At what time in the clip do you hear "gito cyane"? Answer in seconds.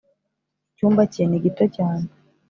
1.43-2.05